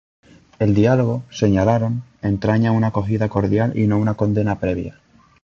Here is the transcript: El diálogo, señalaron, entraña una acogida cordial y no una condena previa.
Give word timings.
El 0.57 0.73
diálogo, 0.73 1.21
señalaron, 1.29 2.01
entraña 2.23 2.71
una 2.71 2.87
acogida 2.87 3.29
cordial 3.29 3.77
y 3.77 3.85
no 3.85 3.99
una 3.99 4.15
condena 4.15 4.57
previa. 4.59 4.99